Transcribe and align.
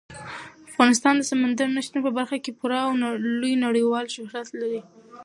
افغانستان 0.71 1.13
د 1.17 1.23
سمندر 1.31 1.67
نه 1.75 1.81
شتون 1.85 2.01
په 2.05 2.11
برخه 2.17 2.37
کې 2.43 2.51
پوره 2.59 2.79
او 2.87 2.91
لوی 3.41 3.53
نړیوال 3.65 4.05
شهرت 4.15 4.47
لري. 4.61 4.81